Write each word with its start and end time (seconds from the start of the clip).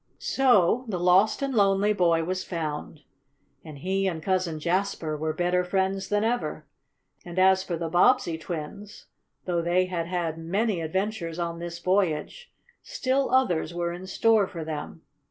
So 0.17 0.85
the 0.87 0.99
lost 0.99 1.43
and 1.43 1.53
lonely 1.53 1.93
boy 1.93 2.23
was 2.23 2.43
found, 2.43 3.01
and 3.63 3.77
he 3.77 4.07
and 4.07 4.23
Cousin 4.23 4.59
Jasper 4.59 5.15
were 5.15 5.31
better 5.31 5.63
friends 5.63 6.09
than 6.09 6.23
ever. 6.23 6.65
And 7.23 7.37
as 7.37 7.61
for 7.63 7.77
the 7.77 7.87
Bobbsey 7.87 8.39
twins, 8.39 9.05
though 9.45 9.61
they 9.61 9.85
had 9.85 10.07
had 10.07 10.39
many 10.39 10.81
adventures 10.81 11.37
on 11.37 11.59
this 11.59 11.77
voyage, 11.77 12.51
still 12.81 13.29
others 13.29 13.75
were 13.75 13.93
in 13.93 14.07
store 14.07 14.47
for 14.47 14.65
them. 14.65 15.03